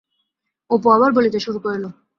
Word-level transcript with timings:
অপু 0.69 0.87
আবার 0.89 1.09
বলিতে 1.11 1.39
শুরু 1.39 1.59
করিল। 1.59 1.85